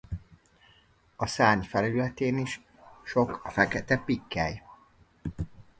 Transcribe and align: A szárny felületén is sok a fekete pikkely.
A 1.15 1.25
szárny 1.27 1.61
felületén 1.61 2.37
is 2.37 2.61
sok 3.03 3.41
a 3.43 3.49
fekete 3.49 3.97
pikkely. 3.97 4.61